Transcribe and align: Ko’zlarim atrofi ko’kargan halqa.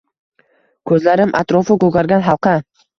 Ko’zlarim 0.93 1.37
atrofi 1.43 1.81
ko’kargan 1.87 2.29
halqa. 2.33 2.61